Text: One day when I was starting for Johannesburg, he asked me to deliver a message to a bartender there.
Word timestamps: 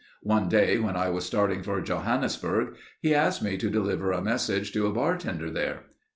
One 0.23 0.49
day 0.49 0.79
when 0.79 0.95
I 0.95 1.11
was 1.11 1.25
starting 1.27 1.61
for 1.61 1.79
Johannesburg, 1.79 2.73
he 3.01 3.13
asked 3.13 3.43
me 3.43 3.55
to 3.57 3.69
deliver 3.69 4.11
a 4.11 4.19
message 4.19 4.73
to 4.73 4.87
a 4.87 4.91
bartender 4.91 5.51
there. 5.51 5.83